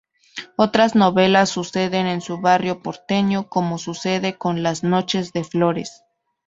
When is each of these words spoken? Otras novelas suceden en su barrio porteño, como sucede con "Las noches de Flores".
Otras 0.57 0.95
novelas 0.95 1.49
suceden 1.49 2.07
en 2.07 2.21
su 2.21 2.39
barrio 2.39 2.81
porteño, 2.81 3.47
como 3.49 3.77
sucede 3.77 4.35
con 4.35 4.63
"Las 4.63 4.83
noches 4.83 5.31
de 5.31 5.43
Flores". 5.43 6.01